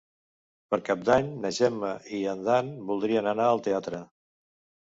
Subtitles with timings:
[0.73, 1.91] Per Cap d'Any na Gemma
[2.21, 4.01] i en Dan voldria anar al teatre.